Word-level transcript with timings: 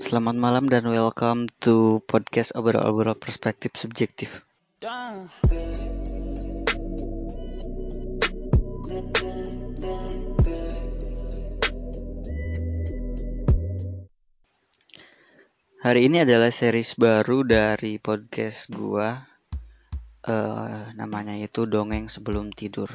Selamat 0.00 0.32
malam 0.32 0.64
dan 0.72 0.88
welcome 0.88 1.44
to 1.60 2.00
podcast 2.08 2.56
obrol-obrol 2.56 3.12
perspektif 3.20 3.76
subjektif. 3.76 4.32
Hari 15.84 16.00
ini 16.08 16.24
adalah 16.24 16.48
series 16.48 16.96
baru 16.96 17.44
dari 17.44 18.00
podcast 18.00 18.72
gua. 18.72 19.20
Uh, 20.24 20.96
namanya 20.96 21.36
itu 21.36 21.68
dongeng 21.68 22.08
sebelum 22.08 22.56
tidur. 22.56 22.88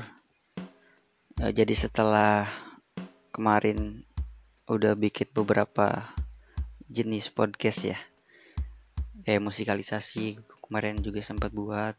Uh, 1.38 1.54
jadi 1.54 1.78
setelah 1.78 2.50
kemarin 3.30 4.02
udah 4.66 4.98
bikin 4.98 5.30
beberapa 5.30 6.10
jenis 6.86 7.34
podcast 7.34 7.96
ya. 7.96 8.00
Kayak 9.26 9.42
musikalisasi 9.42 10.38
kemarin 10.62 11.02
juga 11.02 11.26
sempat 11.26 11.50
buat. 11.50 11.98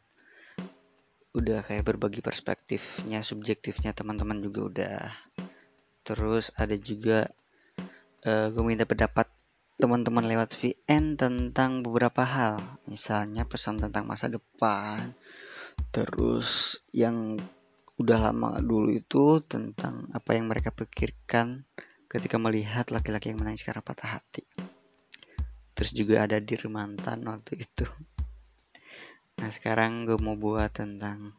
Udah 1.35 1.67
kayak 1.67 1.85
berbagi 1.85 2.23
perspektifnya 2.23 3.21
subjektifnya 3.21 3.91
teman-teman 3.91 4.39
juga 4.39 4.61
udah. 4.63 5.03
Terus 6.07 6.55
ada 6.55 6.79
juga 6.79 7.27
uh, 8.23 8.47
gue 8.55 8.63
minta 8.63 8.87
pendapat 8.87 9.27
teman-teman 9.77 10.25
lewat 10.25 10.55
VN 10.55 11.19
tentang 11.19 11.83
beberapa 11.83 12.23
hal. 12.23 12.63
Misalnya 12.87 13.43
pesan 13.43 13.83
tentang 13.83 14.07
masa 14.07 14.31
depan. 14.31 15.13
Terus 15.91 16.79
yang 16.95 17.37
udah 17.99 18.31
lama 18.31 18.61
dulu 18.63 18.95
itu 18.95 19.41
tentang 19.49 20.07
apa 20.15 20.37
yang 20.37 20.47
mereka 20.47 20.71
pikirkan 20.71 21.65
ketika 22.07 22.37
melihat 22.37 22.93
laki-laki 22.93 23.33
yang 23.33 23.41
menangis 23.41 23.65
karena 23.65 23.81
patah 23.81 24.21
hati 24.21 24.45
terus 25.77 25.93
juga 25.93 26.25
ada 26.25 26.41
di 26.41 26.57
mantan 26.73 27.21
waktu 27.29 27.69
itu. 27.69 27.85
Nah 29.37 29.53
sekarang 29.53 30.09
gue 30.09 30.17
mau 30.17 30.33
buat 30.33 30.73
tentang 30.73 31.37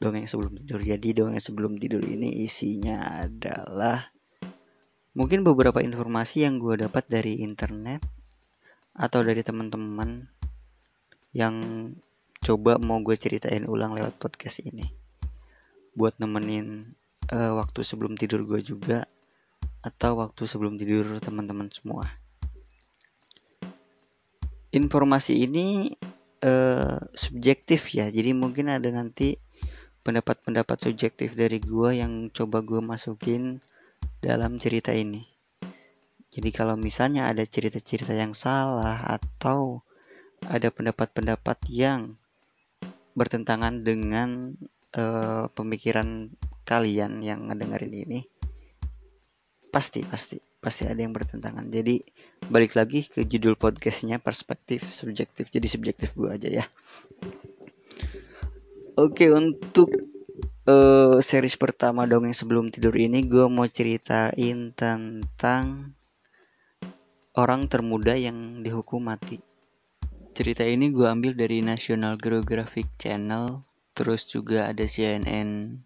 dongeng 0.00 0.24
sebelum 0.24 0.56
tidur. 0.64 0.80
Jadi 0.80 1.08
dongeng 1.12 1.36
sebelum 1.36 1.76
tidur 1.76 2.00
ini 2.00 2.40
isinya 2.48 3.20
adalah 3.28 4.08
mungkin 5.12 5.44
beberapa 5.44 5.84
informasi 5.84 6.48
yang 6.48 6.56
gue 6.56 6.80
dapat 6.80 7.04
dari 7.12 7.44
internet 7.44 8.00
atau 8.96 9.20
dari 9.20 9.44
teman-teman 9.44 10.24
yang 11.36 11.54
coba 12.40 12.80
mau 12.80 13.04
gue 13.04 13.14
ceritain 13.20 13.68
ulang 13.68 13.92
lewat 13.92 14.16
podcast 14.16 14.64
ini. 14.64 14.88
Buat 15.92 16.16
nemenin 16.16 16.96
uh, 17.28 17.60
waktu 17.60 17.84
sebelum 17.84 18.16
tidur 18.16 18.48
gue 18.48 18.64
juga 18.64 19.04
atau 19.84 20.16
waktu 20.16 20.48
sebelum 20.48 20.80
tidur 20.80 21.20
teman-teman 21.20 21.68
semua 21.68 22.19
informasi 24.70 25.46
ini 25.46 25.94
uh, 26.46 26.98
subjektif 27.14 27.90
ya. 27.94 28.08
Jadi 28.08 28.30
mungkin 28.34 28.70
ada 28.70 28.88
nanti 28.90 29.36
pendapat-pendapat 30.00 30.90
subjektif 30.90 31.36
dari 31.36 31.60
gue 31.60 32.00
yang 32.00 32.32
coba 32.32 32.64
gue 32.64 32.80
masukin 32.80 33.60
dalam 34.24 34.56
cerita 34.56 34.94
ini. 34.94 35.26
Jadi 36.30 36.50
kalau 36.54 36.78
misalnya 36.78 37.26
ada 37.26 37.42
cerita-cerita 37.42 38.14
yang 38.14 38.32
salah 38.32 39.02
atau 39.02 39.82
ada 40.46 40.70
pendapat-pendapat 40.70 41.58
yang 41.68 42.14
bertentangan 43.18 43.82
dengan 43.82 44.54
uh, 44.94 45.50
pemikiran 45.52 46.30
kalian 46.62 47.18
yang 47.20 47.50
ngedengerin 47.50 48.06
ini 48.06 48.20
pasti 49.74 50.06
pasti 50.06 50.38
pasti 50.62 50.86
ada 50.86 51.02
yang 51.02 51.10
bertentangan. 51.10 51.66
Jadi 51.66 51.98
balik 52.48 52.72
lagi 52.78 53.04
ke 53.04 53.28
judul 53.28 53.60
podcastnya 53.60 54.16
perspektif 54.16 54.86
subjektif. 54.96 55.52
Jadi 55.52 55.66
subjektif 55.68 56.16
gue 56.16 56.30
aja 56.32 56.48
ya. 56.48 56.64
Oke 58.96 59.28
untuk 59.28 59.92
uh, 60.64 61.20
series 61.20 61.60
pertama 61.60 62.08
dong 62.08 62.24
yang 62.24 62.36
sebelum 62.36 62.72
tidur 62.72 62.96
ini 62.96 63.26
gue 63.28 63.44
mau 63.52 63.68
ceritain 63.68 64.72
tentang 64.72 65.92
orang 67.36 67.68
termuda 67.68 68.16
yang 68.16 68.64
dihukum 68.64 69.04
mati. 69.04 69.42
Cerita 70.32 70.64
ini 70.64 70.88
gue 70.88 71.04
ambil 71.04 71.36
dari 71.36 71.60
National 71.60 72.16
Geographic 72.16 72.88
Channel 72.96 73.60
terus 73.92 74.24
juga 74.24 74.70
ada 74.70 74.88
CNN 74.88 75.76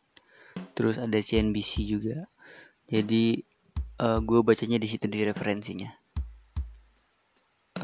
terus 0.78 1.02
ada 1.02 1.18
CNBC 1.18 1.82
juga. 1.82 2.30
Jadi 2.86 3.42
uh, 3.98 4.16
eh, 4.16 4.20
gue 4.22 4.40
bacanya 4.44 4.78
di 4.78 4.86
situ 4.86 5.08
di 5.08 5.24
referensinya 5.24 6.03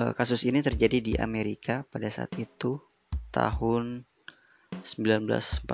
uh, 0.00 0.16
kasus 0.16 0.48
ini 0.48 0.64
terjadi 0.64 0.98
di 1.04 1.12
Amerika 1.20 1.84
pada 1.92 2.08
saat 2.08 2.32
itu 2.40 2.80
tahun 3.28 4.08
1944 4.80 5.68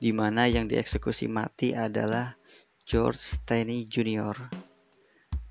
di 0.00 0.12
mana 0.12 0.44
yang 0.44 0.68
dieksekusi 0.68 1.28
mati 1.32 1.72
adalah 1.72 2.36
George 2.84 3.20
Stanley 3.40 3.88
Jr. 3.88 4.36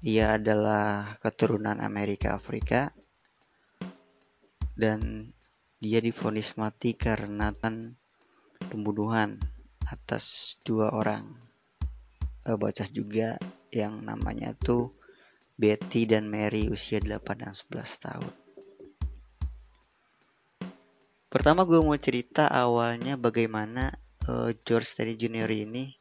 Ia 0.05 0.39
adalah 0.39 1.17
keturunan 1.19 1.81
Amerika 1.81 2.37
Afrika 2.37 2.93
dan 4.79 5.31
dia 5.79 5.99
difonis 5.99 6.55
mati 6.55 6.95
karena 6.95 7.51
pembunuhan 8.69 9.39
atas 9.89 10.55
dua 10.63 10.91
orang 10.93 11.25
uh, 12.47 12.55
bocah 12.55 12.87
juga 12.91 13.35
yang 13.73 14.03
namanya 14.05 14.55
tuh 14.55 14.99
Betty 15.59 16.07
dan 16.07 16.31
Mary 16.31 16.71
usia 16.71 17.03
8 17.03 17.19
dan 17.35 17.51
11 17.51 18.05
tahun. 18.07 18.33
Pertama 21.27 21.67
gue 21.67 21.83
mau 21.83 21.99
cerita 21.99 22.47
awalnya 22.47 23.19
bagaimana 23.19 23.91
uh, 24.31 24.55
George 24.63 24.87
Stanley 24.87 25.19
Jr. 25.19 25.51
ini 25.51 25.91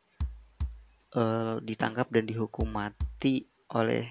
uh, 1.18 1.58
ditangkap 1.58 2.06
dan 2.14 2.24
dihukum 2.24 2.70
mati 2.70 3.50
oleh 3.74 4.06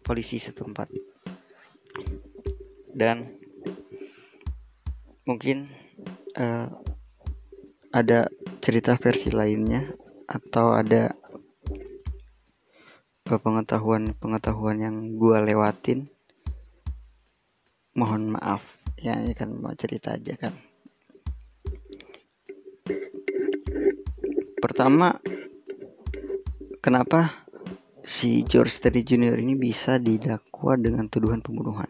polisi 0.00 0.40
setempat. 0.40 0.88
Dan 2.96 3.28
mungkin 5.28 5.68
uh, 6.40 6.72
ada 7.92 8.26
cerita 8.64 8.96
versi 8.96 9.28
lainnya 9.30 9.84
atau 10.26 10.72
ada 10.72 11.12
pengetahuan-pengetahuan 13.24 14.84
yang 14.84 14.96
gue 15.16 15.36
lewatin 15.40 16.12
mohon 17.96 18.36
maaf. 18.36 18.60
Ya 19.00 19.16
ini 19.16 19.32
kan 19.32 19.48
mau 19.48 19.72
cerita 19.72 20.12
aja 20.12 20.36
kan. 20.36 20.52
Pertama 24.60 25.16
kenapa 26.84 27.48
si 28.04 28.44
George 28.44 28.76
Teddy 28.76 29.00
Jr. 29.00 29.40
ini 29.40 29.56
bisa 29.56 29.96
didakwa 29.96 30.76
dengan 30.76 31.08
tuduhan 31.08 31.40
pembunuhan? 31.40 31.88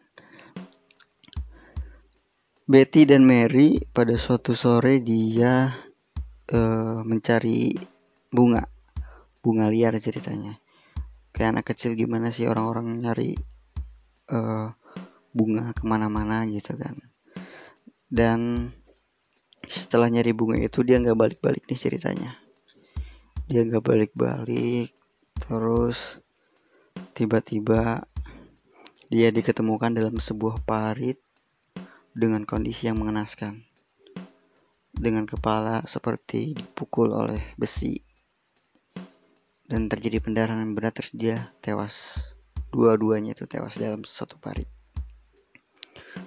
Betty 2.65 3.11
dan 3.11 3.27
Mary 3.27 3.83
pada 3.91 4.15
suatu 4.17 4.55
sore 4.55 5.03
dia 5.03 5.83
uh, 6.55 7.03
mencari 7.03 7.75
bunga. 8.31 8.71
Bunga 9.45 9.69
liar 9.69 9.99
ceritanya 10.01 10.64
kayak 11.35 11.59
anak 11.59 11.67
kecil 11.75 11.99
gimana 11.99 12.31
sih 12.31 12.47
orang-orang 12.47 13.03
nyari 13.03 13.35
uh, 14.31 14.71
bunga 15.35 15.75
ke 15.75 15.83
mana-mana 15.83 16.47
gitu 16.47 16.79
kan. 16.79 16.95
Dan 18.07 18.71
setelah 19.67 20.07
nyari 20.07 20.31
bunga 20.31 20.63
itu 20.63 20.87
dia 20.87 21.03
nggak 21.03 21.19
balik-balik 21.19 21.67
nih 21.67 21.81
ceritanya. 21.81 22.39
Dia 23.51 23.67
nggak 23.67 23.83
balik-balik 23.83 24.95
terus 25.35 26.23
tiba-tiba 27.19 28.07
dia 29.11 29.29
diketemukan 29.35 29.91
dalam 29.91 30.23
sebuah 30.23 30.63
parit 30.63 31.19
dengan 32.15 32.47
kondisi 32.47 32.87
yang 32.87 33.03
mengenaskan. 33.03 33.67
Dengan 34.95 35.27
kepala 35.27 35.83
seperti 35.91 36.55
dipukul 36.55 37.11
oleh 37.11 37.43
besi 37.59 38.14
dan 39.65 39.89
terjadi 39.89 40.21
pendarahan 40.21 40.77
berat 40.77 40.97
terus 40.97 41.13
dia 41.17 41.55
tewas 41.65 42.21
dua-duanya 42.75 43.33
itu 43.33 43.49
tewas 43.49 43.77
dalam 43.81 44.05
satu 44.05 44.37
parit 44.37 44.69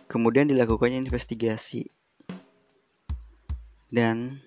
kemudian 0.10 0.50
dilakukannya 0.50 1.04
investigasi 1.06 1.92
dan 3.94 4.42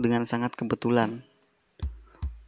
dengan 0.00 0.24
sangat 0.24 0.56
kebetulan 0.56 1.24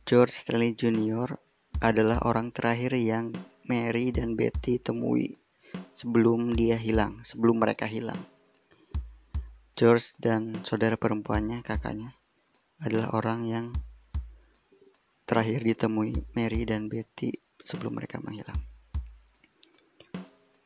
George 0.02 0.34
Stanley 0.34 0.74
Jr. 0.74 1.38
adalah 1.78 2.20
orang 2.26 2.50
terakhir 2.50 2.98
yang 2.98 3.30
Mary 3.70 4.10
dan 4.10 4.34
Betty 4.34 4.82
temui 4.82 5.38
sebelum 5.94 6.58
dia 6.58 6.74
hilang, 6.74 7.22
sebelum 7.22 7.62
mereka 7.62 7.86
hilang. 7.86 8.18
George 9.78 10.12
dan 10.18 10.52
saudara 10.66 10.98
perempuannya, 10.98 11.62
kakaknya, 11.62 12.18
adalah 12.82 13.14
orang 13.14 13.46
yang 13.46 13.66
terakhir 15.24 15.62
ditemui 15.62 16.26
Mary 16.34 16.66
dan 16.66 16.90
Betty 16.90 17.32
sebelum 17.62 17.98
mereka 17.98 18.18
menghilang. 18.18 18.58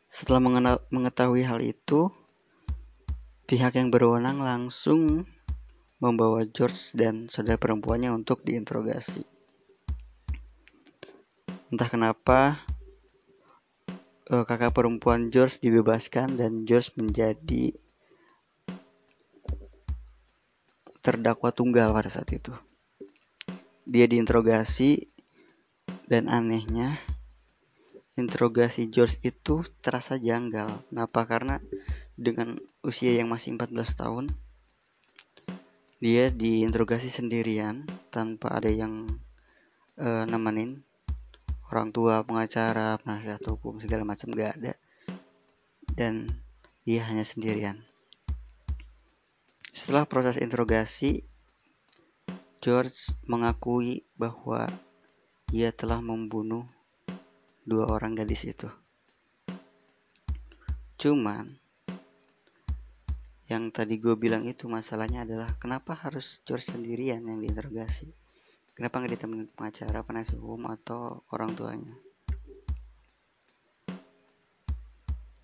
Setelah 0.09 0.41
mengetahui 0.89 1.45
hal 1.45 1.61
itu, 1.61 2.09
pihak 3.45 3.77
yang 3.77 3.93
berwenang 3.93 4.41
langsung 4.41 5.29
membawa 6.01 6.45
George 6.49 6.97
dan 6.97 7.29
saudara 7.29 7.61
perempuannya 7.61 8.13
untuk 8.13 8.41
diinterogasi. 8.45 9.25
Entah 11.69 11.89
kenapa 11.91 12.65
uh, 14.31 14.45
kakak 14.45 14.73
perempuan 14.73 15.29
George 15.29 15.61
dibebaskan 15.61 16.39
dan 16.41 16.65
George 16.65 16.95
menjadi 16.97 17.77
terdakwa 21.01 21.55
tunggal 21.55 21.95
pada 21.95 22.11
saat 22.11 22.27
itu. 22.35 22.51
Dia 23.87 24.11
diinterogasi 24.11 25.07
dan 26.11 26.27
anehnya 26.27 26.99
interogasi 28.19 28.91
George 28.91 29.23
itu 29.23 29.63
terasa 29.79 30.19
janggal. 30.19 30.83
Kenapa? 30.91 31.25
Karena 31.25 31.63
dengan 32.19 32.59
usia 32.83 33.15
yang 33.15 33.31
masih 33.31 33.55
14 33.55 33.77
tahun 33.95 34.27
dia 35.97 36.29
diinterogasi 36.29 37.09
sendirian 37.09 37.89
tanpa 38.13 38.53
ada 38.53 38.69
yang 38.69 39.09
uh, 39.97 40.25
nemenin 40.29 40.85
orang 41.73 41.89
tua 41.89 42.21
pengacara 42.21 43.01
penasihat 43.01 43.41
hukum 43.49 43.81
segala 43.81 44.05
macam 44.05 44.29
gak 44.37 44.61
ada 44.61 44.75
dan 45.97 46.29
dia 46.85 47.01
hanya 47.09 47.25
sendirian 47.25 47.81
setelah 49.73 50.05
proses 50.05 50.37
interogasi 50.37 51.25
George 52.67 53.15
mengakui 53.31 54.03
bahwa 54.19 54.67
ia 55.55 55.71
telah 55.71 56.03
membunuh 56.03 56.67
dua 57.63 57.87
orang 57.87 58.19
gadis 58.19 58.43
itu 58.43 58.67
cuman 60.99 61.55
yang 63.47 63.71
tadi 63.71 64.03
gue 64.03 64.19
bilang 64.19 64.43
itu 64.51 64.67
masalahnya 64.67 65.23
adalah 65.23 65.55
kenapa 65.63 65.95
harus 65.95 66.43
George 66.43 66.67
sendirian 66.67 67.23
yang 67.23 67.39
diinterogasi 67.39 68.11
Kenapa 68.77 69.01
nggak 69.01 69.17
ditemenin 69.17 69.49
pengacara, 69.57 70.05
penasihat 70.05 70.37
hukum, 70.37 70.69
atau 70.69 71.25
orang 71.33 71.49
tuanya? 71.57 71.97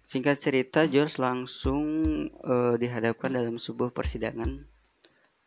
Singkat 0.05 0.37
cerita, 0.37 0.85
George 0.85 1.17
langsung 1.17 1.85
uh, 2.45 2.77
dihadapkan 2.77 3.33
dalam 3.33 3.57
sebuah 3.57 3.97
persidangan. 3.97 4.69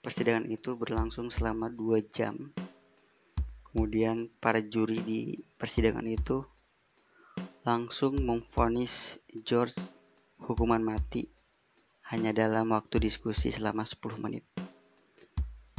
Persidangan 0.06 0.46
itu 0.54 0.78
berlangsung 0.78 1.34
selama 1.34 1.66
dua 1.66 1.98
jam. 2.06 2.54
Kemudian 3.66 4.30
para 4.38 4.62
juri 4.62 5.02
di 5.02 5.42
persidangan 5.58 6.06
itu 6.06 6.46
langsung 7.66 8.22
memfonis 8.22 9.18
George 9.42 9.74
hukuman 10.38 10.86
mati 10.86 11.26
hanya 12.14 12.30
dalam 12.38 12.70
waktu 12.70 13.02
diskusi 13.02 13.50
selama 13.50 13.82
10 13.82 14.22
menit. 14.22 14.46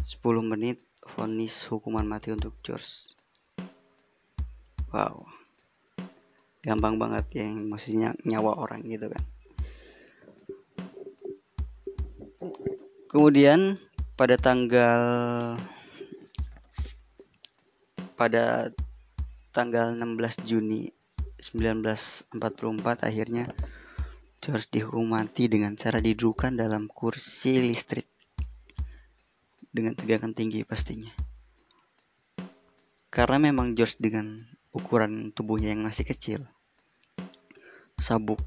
10 0.02 0.18
menit 0.42 0.82
vonis 1.14 1.62
hukuman 1.70 2.02
mati 2.02 2.34
untuk 2.34 2.58
George. 2.66 3.14
Wow. 4.90 5.22
Gampang 6.66 6.98
banget 6.98 7.30
ya 7.30 7.46
maksudnya 7.54 8.18
nyawa 8.26 8.58
orang 8.58 8.82
gitu 8.90 9.06
kan. 9.06 9.22
Kemudian 13.06 13.78
pada 14.16 14.40
tanggal 14.40 15.00
pada 18.16 18.72
tanggal 19.52 19.92
16 19.92 20.48
Juni 20.48 20.88
1944 21.36 22.32
akhirnya 23.04 23.52
George 24.40 24.72
dihukum 24.72 25.12
mati 25.12 25.52
dengan 25.52 25.76
cara 25.76 26.00
didudukkan 26.00 26.56
dalam 26.56 26.88
kursi 26.88 27.60
listrik 27.60 28.08
dengan 29.68 29.92
tegangan 29.92 30.32
tinggi 30.32 30.64
pastinya. 30.64 31.12
Karena 33.12 33.52
memang 33.52 33.76
George 33.76 34.00
dengan 34.00 34.48
ukuran 34.72 35.36
tubuhnya 35.36 35.76
yang 35.76 35.84
masih 35.84 36.08
kecil, 36.08 36.40
sabuk 38.00 38.40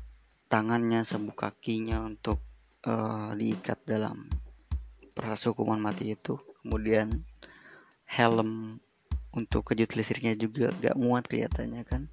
tangannya, 0.50 1.06
sabuk 1.06 1.38
kakinya 1.38 2.01
untuk 2.01 2.42
uh, 2.89 3.33
diikat 3.38 3.81
dalam 3.86 4.30
proses 5.19 5.51
hukuman 5.51 5.83
mati 5.83 6.16
itu, 6.16 6.39
kemudian 6.63 7.27
helm 8.07 8.80
untuk 9.36 9.68
kejut 9.68 9.92
listriknya 10.00 10.39
juga 10.39 10.71
gak 10.80 10.95
muat 10.95 11.27
kelihatannya 11.27 11.83
kan. 11.83 12.07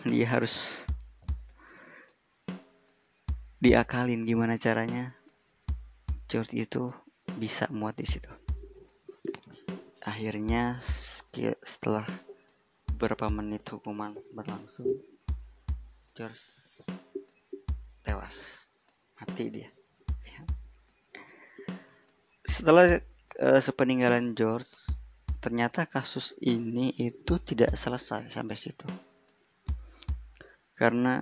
Dia 0.00 0.24
harus 0.24 0.88
diakalin 3.60 4.24
gimana 4.24 4.56
caranya 4.56 5.12
George 6.24 6.56
itu 6.56 6.88
bisa 7.36 7.68
muat 7.68 8.00
di 8.00 8.08
situ. 8.08 8.32
Akhirnya 10.00 10.80
setelah 11.60 12.08
beberapa 12.88 13.28
menit 13.28 13.68
hukuman 13.68 14.16
berlangsung, 14.32 15.04
George 16.16 16.40
tewas, 18.00 18.72
mati 19.20 19.52
dia. 19.52 19.75
Setelah 22.56 22.96
uh, 23.36 23.60
sepeninggalan 23.60 24.32
George, 24.32 24.88
ternyata 25.44 25.84
kasus 25.84 26.32
ini 26.40 26.88
itu 26.96 27.36
tidak 27.36 27.76
selesai 27.76 28.32
sampai 28.32 28.56
situ. 28.56 28.88
Karena 30.72 31.20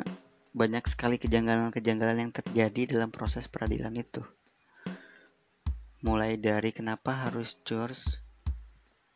banyak 0.55 0.87
sekali 0.87 1.19
kejanggalan-kejanggalan 1.19 2.31
yang 2.31 2.31
terjadi 2.31 2.95
dalam 2.95 3.11
proses 3.11 3.51
peradilan 3.51 3.91
itu 3.99 4.23
mulai 6.05 6.37
dari 6.37 6.71
kenapa 6.71 7.27
harus 7.27 7.59
George 7.65 8.21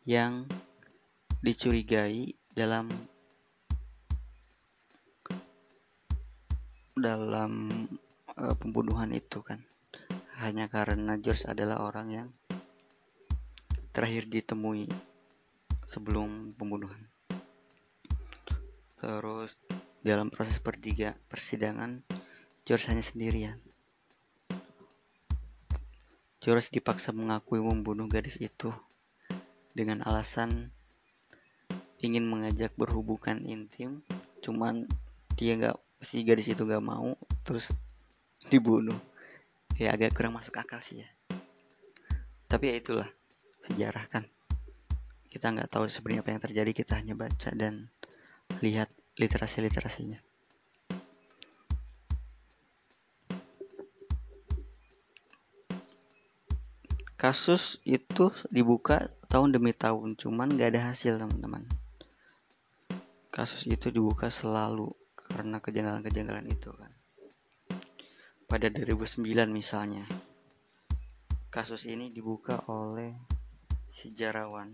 yang 0.08 0.48
dicurigai 1.44 2.32
dalam 2.56 2.88
dalam 6.98 7.52
uh, 8.34 8.56
pembunuhan 8.58 9.12
itu 9.14 9.44
kan 9.44 9.62
hanya 10.38 10.70
karena 10.70 11.18
George 11.18 11.44
adalah 11.44 11.82
orang 11.82 12.08
yang 12.08 12.28
terakhir 13.90 14.30
ditemui 14.30 14.86
sebelum 15.84 16.54
pembunuhan 16.54 17.10
terus 18.98 19.58
dalam 20.06 20.30
proses 20.30 20.62
pertiga 20.62 21.18
persidangan 21.26 22.06
George 22.62 22.86
hanya 22.86 23.02
sendirian 23.02 23.58
George 26.38 26.70
dipaksa 26.70 27.10
mengakui 27.10 27.58
membunuh 27.58 28.06
gadis 28.06 28.38
itu 28.38 28.70
dengan 29.74 30.06
alasan 30.06 30.70
ingin 31.98 32.30
mengajak 32.30 32.70
berhubungan 32.78 33.42
intim, 33.42 34.06
cuman 34.38 34.86
dia 35.34 35.58
nggak 35.58 35.76
si 35.98 36.22
gadis 36.22 36.50
itu 36.54 36.62
nggak 36.62 36.82
mau, 36.82 37.18
terus 37.42 37.74
dibunuh. 38.46 38.94
Ya 39.78 39.94
agak 39.94 40.12
kurang 40.18 40.34
masuk 40.34 40.58
akal 40.58 40.82
sih 40.82 41.06
ya. 41.06 41.08
Tapi 42.50 42.68
ya 42.68 42.74
itulah 42.76 43.08
sejarah 43.64 44.04
kan. 44.10 44.26
Kita 45.30 45.54
nggak 45.54 45.70
tahu 45.70 45.86
sebenarnya 45.86 46.26
apa 46.26 46.30
yang 46.34 46.42
terjadi, 46.42 46.70
kita 46.74 46.98
hanya 46.98 47.14
baca 47.14 47.54
dan 47.54 47.86
lihat 48.58 48.90
literasi-literasinya. 49.14 50.18
kasus 57.18 57.82
itu 57.82 58.30
dibuka 58.46 59.10
tahun 59.26 59.50
demi 59.50 59.74
tahun 59.74 60.14
cuman 60.14 60.54
gak 60.54 60.70
ada 60.70 60.94
hasil 60.94 61.18
teman-teman 61.18 61.66
kasus 63.34 63.66
itu 63.66 63.90
dibuka 63.90 64.30
selalu 64.30 64.94
karena 65.26 65.58
kejanggalan-kejanggalan 65.58 66.46
itu 66.46 66.70
kan 66.70 66.94
pada 68.48 68.72
2009 68.72 69.28
misalnya. 69.52 70.08
Kasus 71.52 71.84
ini 71.84 72.08
dibuka 72.08 72.64
oleh 72.72 73.12
sejarawan 73.92 74.72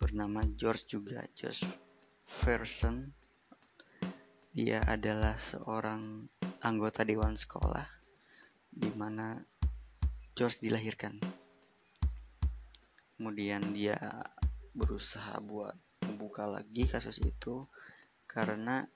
bernama 0.00 0.48
George 0.56 0.88
juga 0.88 1.20
George 1.36 1.68
Ferguson 2.40 3.12
dia 4.56 4.80
adalah 4.88 5.36
seorang 5.36 6.24
anggota 6.64 7.04
dewan 7.04 7.36
sekolah 7.36 7.84
di 8.72 8.88
mana 8.96 9.36
George 10.32 10.64
dilahirkan. 10.64 11.20
Kemudian 13.20 13.60
dia 13.76 14.00
berusaha 14.72 15.36
buat 15.44 15.76
membuka 16.08 16.48
lagi 16.48 16.88
kasus 16.88 17.20
itu 17.20 17.68
karena 18.24 18.88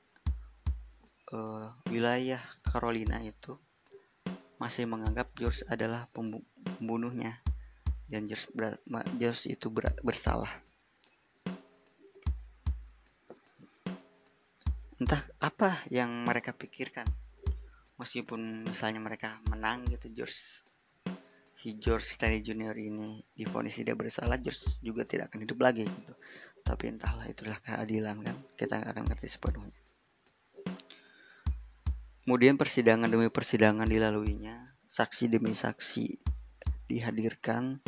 uh, 1.36 1.68
wilayah 1.92 2.40
Carolina 2.64 3.20
itu 3.20 3.60
masih 4.64 4.88
menganggap 4.88 5.28
George 5.36 5.60
adalah 5.68 6.08
pembunuhnya 6.16 7.36
dan 8.08 8.24
George, 8.24 8.48
George 9.20 9.52
itu 9.52 9.68
ber, 9.68 9.92
bersalah. 10.00 10.48
entah 15.04 15.20
apa 15.36 15.84
yang 15.92 16.08
mereka 16.24 16.56
pikirkan 16.56 17.04
meskipun 18.00 18.64
misalnya 18.64 19.04
mereka 19.04 19.36
menang 19.52 19.84
gitu 19.92 20.08
George 20.08 20.64
si 21.60 21.76
George 21.76 22.08
Stanley 22.08 22.40
Junior 22.40 22.72
ini 22.72 23.20
difonis 23.36 23.76
tidak 23.76 24.00
bersalah 24.00 24.40
George 24.40 24.80
juga 24.80 25.04
tidak 25.04 25.28
akan 25.28 25.44
hidup 25.44 25.60
lagi 25.60 25.84
gitu 25.84 26.16
tapi 26.64 26.88
entahlah 26.88 27.28
itulah 27.28 27.60
keadilan 27.60 28.16
kan 28.24 28.36
kita 28.56 28.80
akan 28.80 29.04
ngerti 29.04 29.28
sepenuhnya 29.28 29.83
kemudian 32.24 32.56
persidangan 32.56 33.12
demi 33.12 33.28
persidangan 33.28 33.84
dilaluinya 33.84 34.72
saksi 34.88 35.28
demi 35.28 35.52
saksi 35.52 36.16
dihadirkan 36.88 37.84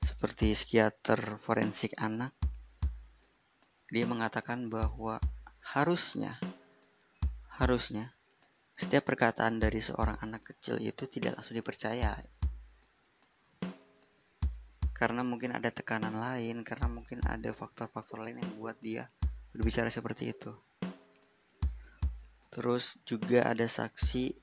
seperti 0.00 0.56
psikiater 0.56 1.36
forensik 1.44 1.92
anak. 2.00 2.32
Dia 3.92 4.08
mengatakan 4.08 4.72
bahwa 4.72 5.20
harusnya 5.60 6.40
harusnya 7.60 8.16
setiap 8.80 9.12
perkataan 9.12 9.60
dari 9.60 9.84
seorang 9.84 10.16
anak 10.24 10.56
kecil 10.56 10.80
itu 10.80 11.04
tidak 11.10 11.36
langsung 11.36 11.58
dipercaya. 11.58 12.16
Karena 14.96 15.20
mungkin 15.20 15.52
ada 15.52 15.68
tekanan 15.68 16.16
lain 16.16 16.64
karena 16.64 16.88
mungkin 16.88 17.20
ada 17.28 17.52
faktor-faktor 17.52 18.24
lain 18.24 18.40
yang 18.40 18.52
buat 18.56 18.76
dia 18.80 19.08
berbicara 19.52 19.92
seperti 19.92 20.32
itu 20.32 20.52
terus 22.50 22.98
juga 23.06 23.46
ada 23.46 23.66
saksi 23.66 24.34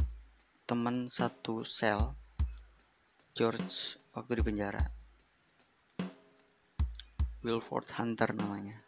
teman 0.64 1.12
satu 1.12 1.68
sel 1.68 2.16
George 3.36 4.00
waktu 4.16 4.40
di 4.40 4.44
penjara 4.44 4.84
Wilford 7.44 7.92
Hunter 8.00 8.32
namanya 8.32 8.88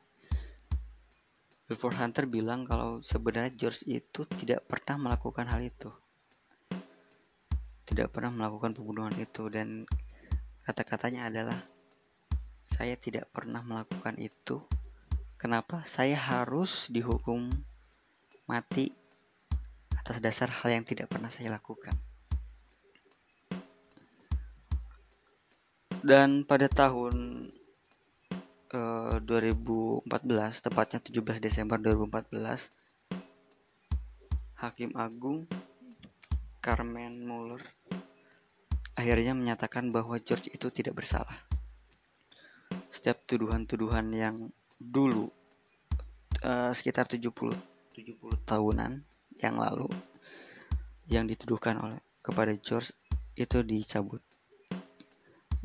Wilford 1.69 2.01
Hunter 2.01 2.25
bilang 2.25 2.65
kalau 2.65 2.97
sebenarnya 3.05 3.53
George 3.53 3.85
itu 3.85 4.25
tidak 4.41 4.65
pernah 4.65 4.97
melakukan 4.97 5.45
hal 5.45 5.61
itu. 5.61 5.93
Tidak 7.85 8.09
pernah 8.09 8.33
melakukan 8.33 8.73
pembunuhan 8.73 9.13
itu 9.21 9.45
dan 9.53 9.85
kata-katanya 10.65 11.29
adalah 11.29 11.61
saya 12.65 12.97
tidak 12.97 13.29
pernah 13.29 13.61
melakukan 13.61 14.17
itu. 14.17 14.65
Kenapa? 15.37 15.85
Saya 15.85 16.17
harus 16.17 16.89
dihukum 16.89 17.53
mati 18.49 18.89
atas 20.09 20.25
dasar 20.25 20.49
hal 20.49 20.81
yang 20.81 20.81
tidak 20.81 21.05
pernah 21.05 21.29
saya 21.29 21.53
lakukan. 21.53 21.93
Dan 26.01 26.49
pada 26.49 26.65
tahun 26.65 27.45
2014 28.73 30.09
eh, 30.09 30.49
tepatnya 30.65 30.97
17 30.97 31.37
Desember 31.37 31.77
2014 31.77 32.73
Hakim 34.65 34.97
Agung 34.97 35.45
Carmen 36.57 37.21
Muller 37.21 37.61
akhirnya 38.97 39.37
menyatakan 39.37 39.93
bahwa 39.93 40.17
George 40.17 40.49
itu 40.49 40.73
tidak 40.73 40.97
bersalah. 40.97 41.37
Setiap 42.89 43.21
tuduhan-tuduhan 43.29 44.09
yang 44.09 44.49
dulu 44.81 45.29
uh, 46.41 46.73
sekitar 46.73 47.05
70 47.05 47.29
70 47.93 48.49
tahunan 48.49 49.05
yang 49.39 49.55
lalu 49.55 49.87
yang 51.09 51.25
dituduhkan 51.25 51.79
oleh 51.81 51.99
kepada 52.21 52.53
George 52.59 52.93
itu 53.39 53.63
dicabut. 53.63 54.21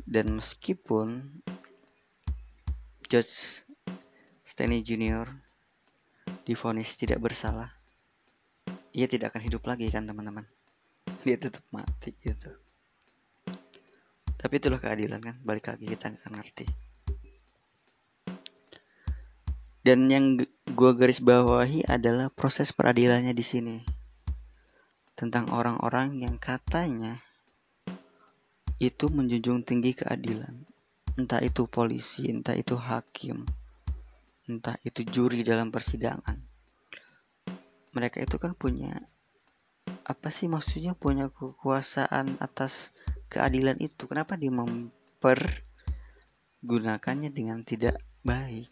Dan 0.05 0.37
meskipun 0.37 1.21
George 3.05 3.65
Stanley 4.45 4.81
Junior 4.81 5.27
difonis 6.45 6.93
tidak 6.97 7.21
bersalah, 7.21 7.73
ia 8.95 9.05
tidak 9.09 9.33
akan 9.33 9.43
hidup 9.43 9.65
lagi 9.65 9.89
kan 9.91 10.05
teman-teman. 10.07 10.45
Dia 11.25 11.37
tetap 11.37 11.65
mati 11.73 12.13
gitu. 12.21 12.53
Tapi 14.37 14.61
itulah 14.61 14.77
keadilan 14.77 15.21
kan, 15.25 15.35
balik 15.41 15.73
lagi 15.73 15.89
kita 15.89 16.13
akan 16.13 16.37
ngerti. 16.37 16.65
Dan 19.81 20.05
yang 20.09 20.37
gue 20.71 20.91
garis 20.97 21.21
bawahi 21.21 21.85
adalah 21.85 22.33
proses 22.33 22.73
peradilannya 22.73 23.37
di 23.37 23.45
sini. 23.45 23.77
Tentang 25.13 25.53
orang-orang 25.53 26.25
yang 26.25 26.41
katanya 26.41 27.21
itu 28.81 29.07
menjunjung 29.07 29.63
tinggi 29.63 29.93
keadilan 29.93 30.65
entah 31.15 31.39
itu 31.39 31.63
polisi, 31.63 32.27
entah 32.27 32.59
itu 32.59 32.75
hakim, 32.75 33.47
entah 34.51 34.75
itu 34.83 35.07
juri 35.07 35.47
dalam 35.47 35.71
persidangan. 35.71 36.35
Mereka 37.95 38.19
itu 38.19 38.35
kan 38.35 38.51
punya 38.51 38.99
apa 40.05 40.29
sih 40.29 40.45
maksudnya 40.51 40.93
punya 40.93 41.31
kekuasaan 41.31 42.35
atas 42.43 42.91
keadilan 43.31 43.79
itu. 43.79 44.11
Kenapa 44.11 44.35
dia 44.35 44.51
mempergunakannya 44.51 47.31
dengan 47.31 47.63
tidak 47.63 47.95
baik? 48.27 48.67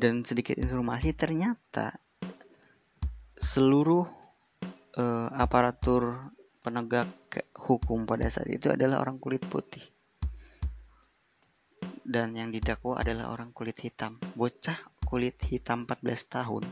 Dan 0.00 0.24
sedikit 0.24 0.56
informasi 0.56 1.12
ternyata 1.12 1.92
seluruh 3.36 4.08
uh, 4.96 5.28
aparatur 5.36 6.32
penegak 6.64 7.04
hukum 7.52 8.08
pada 8.08 8.24
saat 8.32 8.48
itu 8.48 8.72
adalah 8.72 9.04
orang 9.04 9.20
kulit 9.20 9.44
putih. 9.44 9.84
Dan 12.00 12.32
yang 12.32 12.48
didakwa 12.48 12.96
adalah 12.96 13.28
orang 13.28 13.52
kulit 13.52 13.76
hitam. 13.84 14.16
Bocah 14.32 14.80
kulit 15.04 15.36
hitam 15.44 15.84
14 15.84 16.00
tahun 16.32 16.64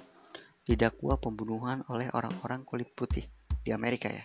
didakwa 0.65 1.21
pembunuhan 1.21 1.85
oleh 1.93 2.09
orang-orang 2.17 2.65
kulit 2.65 2.89
putih 2.97 3.29
di 3.61 3.77
Amerika 3.77 4.09
ya. 4.09 4.25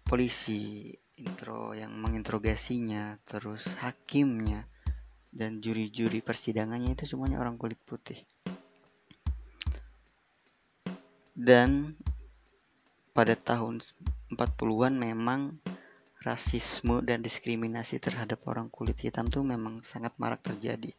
Polisi 0.00 0.88
intro 1.20 1.76
yang 1.76 1.92
menginterogasinya, 1.92 3.20
terus 3.28 3.68
hakimnya, 3.84 4.64
dan 5.34 5.58
juri-juri 5.58 6.22
persidangannya 6.22 6.94
itu 6.94 7.10
semuanya 7.10 7.42
orang 7.42 7.58
kulit 7.58 7.76
putih. 7.82 8.22
Dan 11.34 11.98
pada 13.10 13.34
tahun 13.34 13.82
40-an 14.30 14.94
memang 14.94 15.58
rasisme 16.22 17.02
dan 17.02 17.20
diskriminasi 17.20 17.98
terhadap 17.98 18.46
orang 18.46 18.70
kulit 18.70 18.96
hitam 19.02 19.26
tuh 19.26 19.42
memang 19.42 19.82
sangat 19.82 20.14
marak 20.16 20.40
terjadi. 20.46 20.94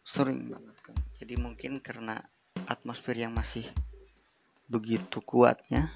Sering 0.00 0.48
banget 0.48 0.76
kan. 0.80 0.96
Jadi 1.20 1.34
mungkin 1.36 1.78
karena 1.84 2.18
atmosfer 2.64 3.14
yang 3.14 3.36
masih 3.36 3.68
begitu 4.64 5.20
kuatnya 5.20 5.92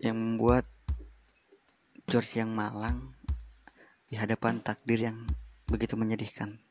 yang 0.00 0.16
membuat 0.16 0.64
George 2.08 2.40
yang 2.40 2.52
malang 2.52 3.15
di 4.06 4.14
hadapan 4.14 4.62
takdir 4.62 5.02
yang 5.10 5.26
begitu 5.66 5.98
menyedihkan. 5.98 6.62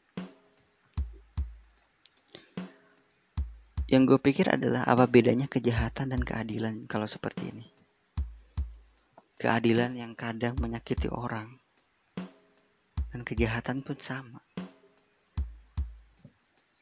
Yang 3.86 4.02
gue 4.10 4.20
pikir 4.32 4.50
adalah 4.50 4.82
apa 4.88 5.06
bedanya 5.06 5.46
kejahatan 5.46 6.10
dan 6.16 6.22
keadilan 6.26 6.90
kalau 6.90 7.06
seperti 7.06 7.54
ini. 7.54 7.68
Keadilan 9.38 9.94
yang 9.94 10.18
kadang 10.18 10.58
menyakiti 10.58 11.06
orang. 11.12 11.62
Dan 13.14 13.22
kejahatan 13.22 13.86
pun 13.86 13.94
sama. 14.02 14.42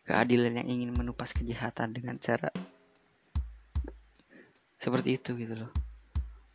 Keadilan 0.07 0.63
yang 0.63 0.67
ingin 0.69 0.95
menupas 0.95 1.36
kejahatan 1.36 1.91
dengan 1.91 2.15
cara 2.24 2.53
seperti 4.79 5.15
itu 5.15 5.36
gitu 5.39 5.55
loh. 5.60 5.72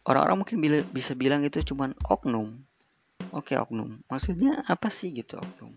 Orang-orang 0.09 0.45
mungkin 0.45 0.65
bisa 0.93 1.13
bilang 1.13 1.45
itu 1.45 1.61
cuman 1.61 1.93
oknum. 2.09 2.57
Oke 3.33 3.57
oknum. 3.57 4.01
Maksudnya 4.09 4.65
apa 4.65 4.89
sih 4.89 5.13
gitu 5.13 5.37
oknum? 5.37 5.77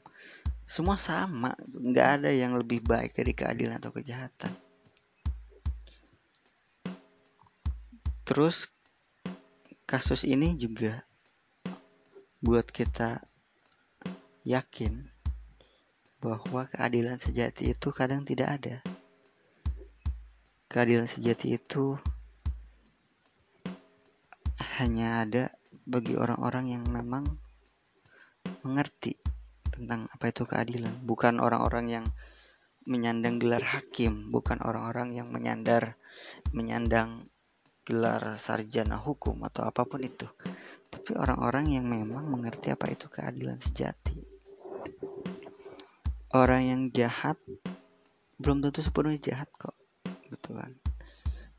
semua 0.72 0.96
sama 0.96 1.52
nggak 1.68 2.10
ada 2.24 2.32
yang 2.32 2.56
lebih 2.56 2.80
baik 2.80 3.12
dari 3.12 3.36
keadilan 3.36 3.76
atau 3.76 3.92
kejahatan 3.92 4.56
terus 8.24 8.72
kasus 9.84 10.24
ini 10.24 10.56
juga 10.56 11.04
buat 12.40 12.64
kita 12.72 13.20
yakin 14.48 15.12
bahwa 16.24 16.72
keadilan 16.72 17.20
sejati 17.20 17.76
itu 17.76 17.92
kadang 17.92 18.24
tidak 18.24 18.56
ada 18.56 18.76
keadilan 20.72 21.12
sejati 21.12 21.60
itu 21.60 22.00
hanya 24.80 25.28
ada 25.28 25.44
bagi 25.92 26.16
orang-orang 26.16 26.72
yang 26.72 26.84
memang 26.88 27.28
mengerti 28.64 29.20
tentang 29.68 30.08
apa 30.08 30.32
itu 30.32 30.48
keadilan. 30.48 31.04
Bukan 31.04 31.44
orang-orang 31.44 31.86
yang 31.92 32.06
menyandang 32.88 33.38
gelar 33.38 33.62
hakim 33.62 34.34
bukan 34.34 34.58
orang-orang 34.66 35.14
yang 35.14 35.30
menyandar 35.30 36.02
menyandang 36.50 37.30
gelar 37.86 38.40
sarjana 38.42 38.98
hukum 38.98 39.44
atau 39.46 39.68
apa 39.68 39.86
pun 39.86 40.02
itu. 40.02 40.26
Tapi 40.92 41.16
orang-orang 41.16 41.76
yang 41.76 41.86
memang 41.86 42.28
mengerti 42.28 42.72
apa 42.74 42.90
itu 42.90 43.12
keadilan 43.12 43.60
sejati. 43.60 44.24
Orang 46.32 46.64
yang 46.64 46.82
jahat 46.96 47.36
belum 48.40 48.64
tentu 48.64 48.80
sepenuhnya 48.82 49.20
jahat 49.20 49.50
kok 49.60 49.76
gitu 50.32 50.56
kan. 50.56 50.74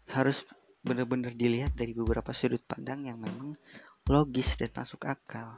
Harus 0.08 0.42
benar-benar 0.82 1.32
dilihat 1.38 1.78
dari 1.78 1.94
beberapa 1.94 2.34
sudut 2.34 2.60
pandang 2.66 3.06
yang 3.06 3.22
memang 3.22 3.54
logis 4.12 4.60
dan 4.60 4.68
masuk 4.76 5.08
akal. 5.08 5.56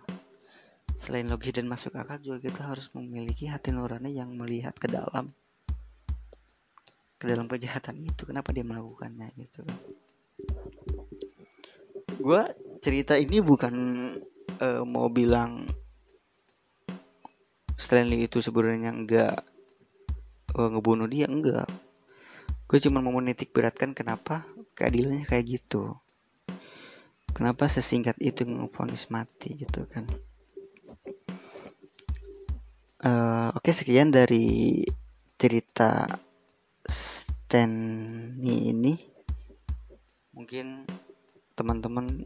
Selain 0.94 1.26
logis 1.26 1.50
dan 1.58 1.66
masuk 1.66 1.98
akal 1.98 2.22
juga 2.22 2.38
kita 2.38 2.70
harus 2.70 2.86
memiliki 2.94 3.50
hati 3.50 3.74
nurani 3.74 4.14
yang 4.14 4.30
melihat 4.38 4.78
ke 4.78 4.86
dalam. 4.86 5.34
Ke 7.18 7.26
dalam 7.26 7.50
kejahatan 7.50 7.98
itu 8.06 8.22
kenapa 8.22 8.54
dia 8.54 8.62
melakukannya 8.62 9.26
gitu 9.34 9.66
kan. 9.66 9.78
Cerita 12.78 13.18
ini 13.18 13.42
bukan 13.42 13.74
uh, 14.62 14.86
mau 14.86 15.10
bilang 15.10 15.66
Stanley 17.74 18.30
itu 18.30 18.38
sebenarnya 18.38 18.94
enggak 18.94 19.34
uh, 20.54 20.68
ngebunuh 20.70 21.10
dia 21.10 21.26
enggak. 21.26 21.66
Gue 22.70 22.78
cuma 22.78 23.02
mau 23.02 23.18
menitik 23.18 23.50
beratkan 23.50 23.98
kenapa 23.98 24.46
keadilannya 24.78 25.26
kayak 25.26 25.58
gitu 25.58 26.03
kenapa 27.34 27.66
sesingkat 27.66 28.14
itu 28.22 28.46
ngeponis 28.46 29.10
mati 29.10 29.58
gitu 29.58 29.84
kan? 29.90 30.06
Uh, 33.04 33.52
oke 33.52 33.68
okay, 33.68 33.74
sekian 33.76 34.08
dari 34.08 34.80
cerita 35.36 36.08
Stanley 36.86 38.72
ini. 38.72 38.94
Mungkin 40.32 40.88
teman-teman 41.52 42.24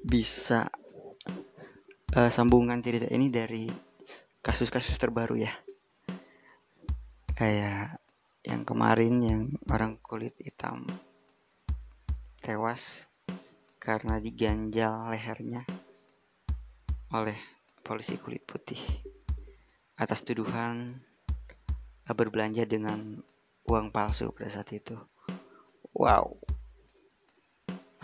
bisa 0.00 0.70
uh, 2.16 2.30
sambungan 2.30 2.80
cerita 2.80 3.10
ini 3.12 3.28
dari 3.28 3.68
kasus-kasus 4.40 4.96
terbaru 4.96 5.36
ya. 5.36 5.52
Kayak 7.34 7.98
yang 8.46 8.62
kemarin 8.62 9.14
yang 9.20 9.42
orang 9.66 9.98
kulit 10.00 10.36
hitam 10.38 10.86
tewas 12.44 13.08
karena 13.80 14.20
diganjal 14.20 15.08
lehernya 15.08 15.64
oleh 17.16 17.40
polisi 17.80 18.20
kulit 18.20 18.44
putih. 18.44 18.76
Atas 19.96 20.20
tuduhan 20.28 21.00
berbelanja 22.04 22.68
dengan 22.68 23.24
uang 23.64 23.88
palsu 23.88 24.28
pada 24.36 24.52
saat 24.52 24.76
itu. 24.76 24.92
Wow, 25.96 26.36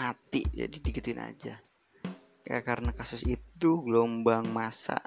mati 0.00 0.48
jadi 0.56 0.72
digituin 0.72 1.20
aja. 1.20 1.60
Ya 2.48 2.58
karena 2.64 2.96
kasus 2.96 3.28
itu 3.28 3.84
gelombang 3.84 4.48
masa 4.56 5.04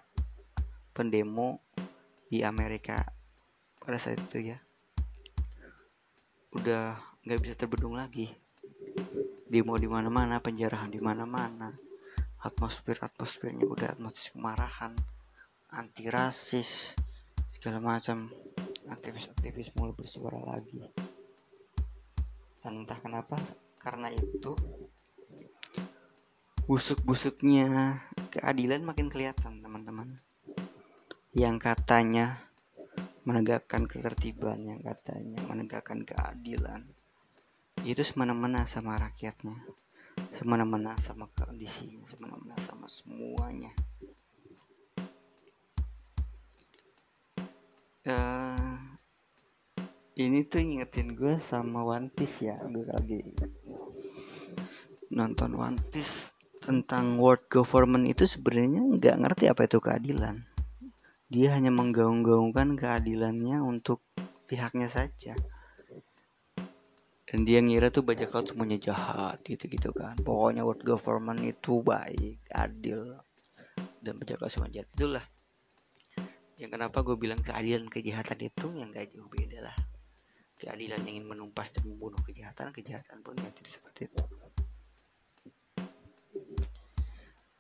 pendemo 0.94 1.58
di 2.30 2.46
Amerika 2.46 3.02
pada 3.82 3.98
saat 3.98 4.22
itu 4.22 4.54
ya. 4.54 4.62
Udah 6.54 7.02
nggak 7.26 7.42
bisa 7.42 7.58
terbendung 7.58 7.98
lagi 7.98 8.43
demo 9.50 9.78
di 9.78 9.86
mana-mana 9.86 10.42
penjarahan 10.42 10.90
di 10.90 10.98
mana-mana. 10.98 11.72
Atmosfer 12.44 13.00
atmosfernya 13.00 13.64
udah 13.64 13.96
atmosfer 13.96 14.36
kemarahan 14.36 14.94
anti 15.72 16.10
rasis 16.12 16.98
segala 17.48 17.80
macam. 17.80 18.30
Aktivis-aktivis 18.84 19.72
mulai 19.80 19.96
bersuara 19.96 20.42
lagi. 20.44 20.84
Entah 22.64 23.00
kenapa 23.00 23.40
karena 23.80 24.12
itu 24.12 24.56
busuk-busuknya 26.64 28.00
keadilan 28.32 28.84
makin 28.84 29.08
kelihatan 29.12 29.64
teman-teman. 29.64 30.20
Yang 31.32 31.56
katanya 31.64 32.44
menegakkan 33.24 33.88
ketertiban 33.88 34.60
yang 34.68 34.84
katanya 34.84 35.40
menegakkan 35.48 36.04
keadilan 36.04 36.92
itu 37.84 38.02
semena-mena 38.02 38.64
sama 38.64 38.96
rakyatnya 39.00 39.60
semena-mena 40.34 40.96
sama 41.00 41.28
kondisinya 41.32 42.04
semena-mena 42.08 42.56
sama 42.64 42.88
semuanya 42.90 43.72
uh, 48.08 48.78
ini 50.18 50.46
tuh 50.48 50.62
ingetin 50.64 51.14
gue 51.14 51.38
sama 51.38 51.84
One 51.84 52.10
Piece 52.10 52.48
ya 52.48 52.58
gue 52.64 52.88
lagi 52.88 53.20
nonton 55.14 55.54
One 55.54 55.78
Piece 55.94 56.34
tentang 56.64 57.20
world 57.20 57.44
government 57.52 58.08
itu 58.08 58.24
sebenarnya 58.24 58.82
nggak 58.98 59.16
ngerti 59.20 59.44
apa 59.52 59.68
itu 59.68 59.78
keadilan. 59.84 60.48
Dia 61.28 61.60
hanya 61.60 61.76
menggaung-gaungkan 61.76 62.80
keadilannya 62.80 63.60
untuk 63.60 64.00
pihaknya 64.48 64.88
saja. 64.88 65.36
Dan 67.34 67.50
dia 67.50 67.58
ngira 67.66 67.90
tuh 67.90 68.06
bajak 68.06 68.30
laut 68.30 68.46
semuanya 68.46 68.78
jahat 68.78 69.42
gitu-gitu 69.42 69.90
kan. 69.90 70.14
Pokoknya 70.22 70.62
world 70.62 70.86
government 70.86 71.42
itu 71.42 71.82
baik, 71.82 72.46
adil, 72.54 73.18
dan 74.06 74.14
bajak 74.22 74.38
laut 74.38 74.54
semua 74.54 74.70
jahat. 74.70 74.86
Itulah 74.94 75.26
yang 76.62 76.70
kenapa 76.70 77.02
gue 77.02 77.18
bilang 77.18 77.42
keadilan 77.42 77.90
kejahatan 77.90 78.40
itu 78.46 78.70
yang 78.78 78.94
gak 78.94 79.10
jauh 79.10 79.26
beda 79.26 79.66
lah. 79.66 79.78
Keadilan 80.62 81.02
yang 81.04 81.20
ingin 81.20 81.28
menumpas 81.28 81.74
dan 81.74 81.90
membunuh 81.90 82.22
kejahatan, 82.22 82.70
kejahatan 82.70 83.20
pun 83.20 83.34
yang 83.42 83.52
tidak 83.58 83.74
seperti 83.74 84.08
itu. 84.08 84.24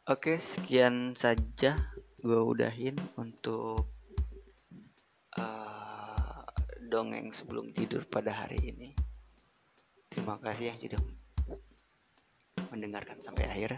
Oke, 0.05 0.37
sekian 0.37 1.17
saja 1.17 1.75
gue 2.21 2.39
udahin 2.39 2.95
untuk 3.17 3.89
uh, 5.35 6.45
dongeng 6.87 7.33
sebelum 7.33 7.73
tidur 7.73 8.05
pada 8.07 8.31
hari 8.31 8.61
ini. 8.71 8.93
Terima 10.23 10.39
kasih 10.39 10.71
yang 10.71 10.79
sudah 10.79 11.03
mendengarkan 12.71 13.19
sampai 13.19 13.43
akhir. 13.43 13.75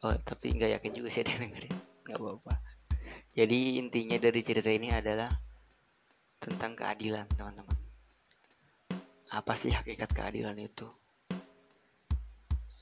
Oh, 0.00 0.16
tapi 0.24 0.56
nggak 0.56 0.80
yakin 0.80 0.96
juga 0.96 1.12
sih 1.12 1.20
ada 1.28 1.36
dengerin. 1.36 1.76
Nggak 2.08 2.16
apa-apa. 2.16 2.54
Jadi 3.36 3.76
intinya 3.76 4.16
dari 4.16 4.40
cerita 4.40 4.72
ini 4.72 4.88
adalah 4.88 5.28
tentang 6.40 6.72
keadilan, 6.72 7.28
teman-teman. 7.36 7.76
Apa 9.28 9.52
sih 9.60 9.76
hakikat 9.76 10.16
keadilan 10.16 10.56
itu? 10.56 10.88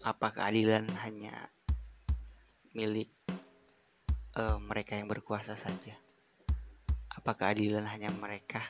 apa 0.05 0.31
keadilan 0.31 0.87
hanya 1.03 1.51
milik 2.71 3.11
uh, 4.39 4.63
mereka 4.63 4.95
yang 4.95 5.11
berkuasa 5.11 5.59
saja? 5.59 5.99
Apa 7.11 7.35
keadilan 7.35 7.83
hanya 7.91 8.15
mereka, 8.23 8.63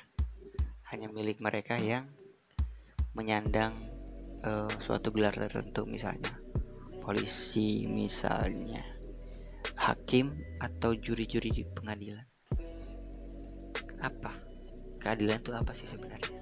hanya 0.89 1.13
milik 1.13 1.45
mereka 1.45 1.77
yang 1.77 2.09
menyandang 3.15 3.75
uh, 4.43 4.71
suatu 4.83 5.15
gelar 5.15 5.35
tertentu, 5.35 5.87
misalnya 5.87 6.35
polisi, 7.01 7.87
misalnya 7.87 8.83
hakim 9.79 10.35
atau 10.61 10.95
juri-juri 10.95 11.51
di 11.51 11.63
pengadilan? 11.65 12.25
Apa 14.03 14.33
keadilan 15.01 15.41
itu 15.41 15.53
apa 15.55 15.73
sih 15.73 15.89
sebenarnya? 15.89 16.37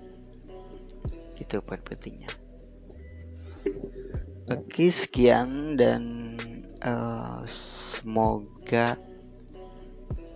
Itu 1.38 1.62
poin 1.62 1.82
pentingnya. 1.82 2.30
Oke 4.50 4.90
sekian 4.90 5.78
dan 5.78 6.34
uh, 6.82 7.46
semoga 7.46 8.98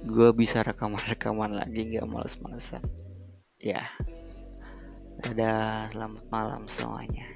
gue 0.07 0.31
bisa 0.39 0.63
rekaman-rekaman 0.63 1.59
lagi 1.59 1.91
nggak 1.91 2.07
males-malesan. 2.07 2.83
Ya, 3.59 3.91
Dadah, 5.27 5.91
selamat 5.91 6.23
malam 6.31 6.63
semuanya. 6.71 7.27